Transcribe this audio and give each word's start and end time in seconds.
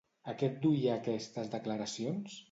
A 0.31 0.33
què 0.37 0.47
adduïa 0.53 0.95
aquestes 1.01 1.51
declaracions? 1.57 2.39